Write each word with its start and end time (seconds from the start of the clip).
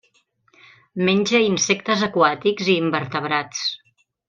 Menja 1.09 1.41
insectes 1.49 2.07
aquàtics 2.09 2.73
i 2.75 2.79
invertebrats. 2.87 3.63